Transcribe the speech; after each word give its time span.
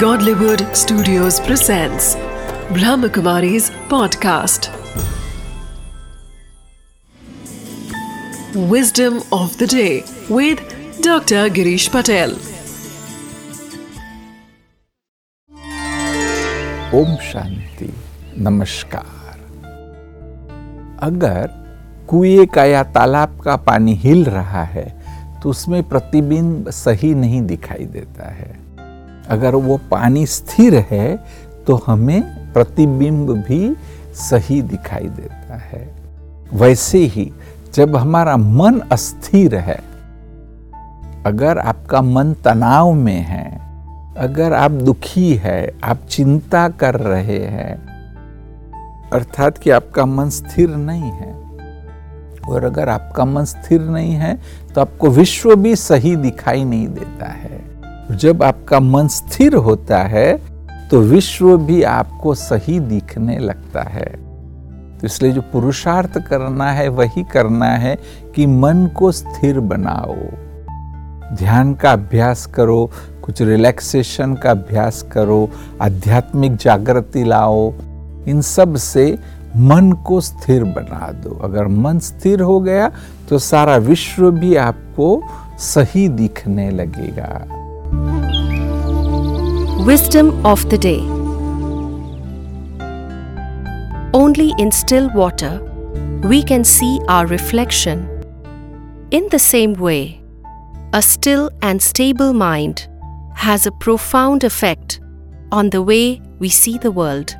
Godlywood 0.00 0.62
Studios 0.76 1.38
presents 1.40 2.16
Brahmakumari's 2.76 3.70
podcast. 3.88 4.68
Wisdom 8.54 9.22
of 9.32 9.56
the 9.58 9.66
day 9.66 10.04
with 10.28 10.58
Dr. 11.00 11.48
Girish 11.48 11.88
Patel. 11.90 12.34
Om 16.94 17.16
Shanti 17.30 17.92
नमस्कार 18.38 19.38
अगर 21.02 21.48
कुएँ 22.08 22.46
का 22.46 22.64
या 22.64 22.82
तालाब 22.98 23.40
का 23.44 23.56
पानी 23.70 23.94
हिल 23.94 24.24
रहा 24.24 24.64
है 24.64 24.86
तो 25.42 25.50
उसमें 25.50 25.82
प्रतिबिंब 25.88 26.70
सही 26.70 27.14
नहीं 27.14 27.42
दिखाई 27.46 27.84
देता 27.96 28.30
है 28.34 28.65
अगर 29.28 29.54
वो 29.54 29.76
पानी 29.90 30.26
स्थिर 30.26 30.74
है 30.90 31.16
तो 31.66 31.82
हमें 31.86 32.22
प्रतिबिंब 32.52 33.30
भी 33.48 33.76
सही 34.14 34.60
दिखाई 34.62 35.08
देता 35.08 35.56
है। 35.56 35.84
वैसे 36.54 36.98
ही, 36.98 37.32
जब 37.74 37.96
हमारा 37.96 38.36
मन 38.36 38.78
अस्थिर 38.92 39.54
है, 39.54 39.80
अगर 41.26 41.58
आपका 41.58 42.02
मन 42.02 42.32
तनाव 42.44 42.92
में 42.92 43.20
है, 43.20 43.44
अगर 44.18 44.52
आप 44.52 44.70
दुखी 44.70 45.34
है, 45.34 45.78
आप 45.84 46.06
चिंता 46.08 46.68
कर 46.68 46.94
रहे 46.94 47.38
हैं, 47.38 47.74
अर्थात 49.12 49.58
कि 49.58 49.70
आपका 49.70 50.06
मन 50.06 50.30
स्थिर 50.30 50.68
नहीं 50.70 51.10
है, 51.12 51.34
और 52.48 52.64
अगर 52.64 52.88
आपका 52.88 53.24
मन 53.24 53.44
स्थिर 53.44 53.80
नहीं 53.80 54.12
है 54.12 54.38
तो 54.74 54.80
आपको 54.80 55.10
विश्व 55.10 55.54
भी 55.56 55.74
सही 55.76 56.16
दिखाई 56.16 56.64
नहीं 56.64 56.88
देता 56.88 57.28
है। 57.28 57.75
जब 58.10 58.42
आपका 58.42 58.80
मन 58.80 59.08
स्थिर 59.08 59.54
होता 59.54 59.98
है 59.98 60.36
तो 60.90 61.00
विश्व 61.00 61.56
भी 61.58 61.82
आपको 61.82 62.34
सही 62.34 62.78
दिखने 62.80 63.38
लगता 63.38 63.82
है। 63.82 64.06
तो 64.98 65.06
इसलिए 65.06 65.32
जो 65.32 65.40
पुरुषार्थ 65.42 66.18
करना 66.18 66.70
है, 66.72 66.88
वही 66.88 67.24
करना 67.24 67.66
है 67.66 67.96
कि 68.34 68.46
मन 68.46 68.86
को 68.96 69.10
स्थिर 69.12 69.60
बनाओ। 69.60 70.14
ध्यान 71.36 71.74
का 71.74 71.92
अभ्यास 71.92 72.46
करो, 72.46 72.90
कुछ 73.24 73.42
रिलैक्सेशन 73.42 74.34
का 74.34 74.50
अभ्यास 74.50 75.02
करो, 75.02 75.48
आध्यात्मिक 75.82 76.56
जागृति 76.56 77.24
लाओ, 77.24 77.72
इन 78.28 78.40
सबसे 78.40 79.18
मन 79.56 79.92
को 80.06 80.20
स्थिर 80.20 80.64
बना 80.64 81.10
दो। 81.12 81.38
अगर 81.44 81.66
मन 81.66 81.98
स्थिर 81.98 82.40
हो 82.40 82.60
गया 82.60 82.90
तो 83.28 83.38
सारा 83.38 83.76
विश्व 83.76 84.30
भी 84.30 84.56
आपको 84.56 85.22
सही 85.58 86.08
दिखने 86.08 86.70
लगेगा। 86.70 87.46
Wisdom 89.78 90.44
of 90.44 90.68
the 90.70 90.78
day 90.78 91.00
Only 94.14 94.54
in 94.58 94.72
still 94.72 95.10
water 95.10 95.60
we 96.24 96.42
can 96.42 96.64
see 96.64 96.98
our 97.08 97.26
reflection. 97.26 98.08
In 99.10 99.28
the 99.30 99.38
same 99.38 99.74
way, 99.74 100.22
a 100.94 101.02
still 101.02 101.50
and 101.60 101.80
stable 101.80 102.32
mind 102.32 102.88
has 103.34 103.66
a 103.66 103.72
profound 103.72 104.44
effect 104.44 105.00
on 105.52 105.68
the 105.68 105.82
way 105.82 106.22
we 106.38 106.48
see 106.48 106.78
the 106.78 106.90
world. 106.90 107.36